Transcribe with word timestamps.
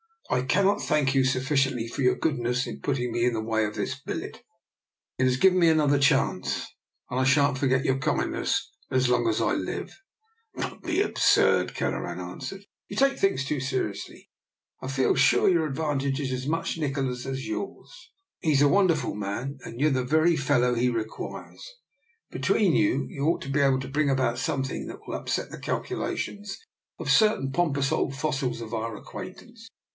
"I 0.31 0.43
cannot 0.43 0.81
thank 0.81 1.13
you 1.13 1.25
sufficiently 1.25 1.87
for 1.89 2.01
your 2.01 2.15
goodness 2.15 2.65
in 2.65 2.79
putting 2.79 3.11
me 3.11 3.25
in 3.25 3.33
the 3.33 3.43
way 3.43 3.65
of 3.65 3.75
this 3.75 3.99
billet. 3.99 4.41
It 5.19 5.25
has 5.25 5.35
given 5.37 5.59
me 5.59 5.67
another 5.67 5.99
chance, 5.99 6.65
and 7.11 7.19
I 7.19 7.23
shan't 7.25 7.57
forget 7.57 7.83
your 7.83 7.99
kindness 7.99 8.71
as 8.89 9.09
long 9.09 9.27
as 9.27 9.41
I 9.41 9.53
live." 9.53 9.91
Don't 10.57 10.81
be 10.81 11.01
absurd," 11.01 11.75
Kelleran 11.75 12.19
answered. 12.21 12.61
You 12.87 12.95
take 12.95 13.19
things 13.19 13.43
too 13.45 13.59
seriously. 13.59 14.29
I 14.81 14.87
feel 14.87 15.13
sure 15.15 15.53
the 15.53 15.63
advantage 15.65 16.19
is 16.21 16.31
as 16.31 16.47
much 16.47 16.77
Nikola's 16.79 17.27
as 17.27 17.45
yours. 17.45 17.91
He's 18.39 18.61
a 18.61 18.69
wonderful 18.69 19.13
man, 19.13 19.57
and 19.65 19.81
you're 19.81 19.91
the 19.91 20.05
very 20.05 20.37
fellow 20.37 20.75
he 20.75 20.89
requires: 20.89 21.61
between 22.31 22.73
you, 22.73 23.05
you 23.09 23.25
ought 23.27 23.41
to 23.41 23.49
be 23.49 23.59
able 23.59 23.81
to 23.81 23.89
bring 23.89 24.09
about 24.09 24.39
something 24.39 24.87
that 24.87 25.05
will 25.05 25.13
upset 25.15 25.51
the 25.51 25.59
calculations 25.59 26.57
of 26.97 27.11
certain 27.11 27.51
pompous 27.51 27.91
old 27.91 28.15
fossils 28.15 28.61
of 28.61 28.73
our 28.73 28.95
acquaintance. 28.95 29.69